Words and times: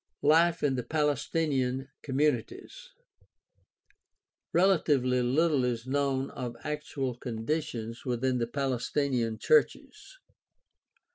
Life 0.23 0.63
in 0.63 0.73
the 0.77 0.81
Palestinian 0.83 1.87
communities.— 2.01 2.89
Relatively 4.51 5.21
little 5.21 5.63
is 5.63 5.85
known 5.85 6.31
of 6.31 6.57
actual 6.63 7.13
conditions 7.15 8.03
within 8.03 8.39
the 8.39 8.47
Palestinian 8.47 9.37
churches. 9.37 10.17